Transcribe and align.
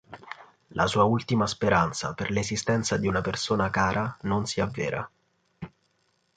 La 0.69 0.87
sua 0.87 1.03
ultima 1.03 1.45
speranza 1.45 2.15
per 2.15 2.31
l'esistenza 2.31 2.97
di 2.97 3.07
una 3.07 3.21
persona 3.21 3.69
cara 3.69 4.17
non 4.21 4.47
si 4.47 4.59
avvera. 4.59 5.07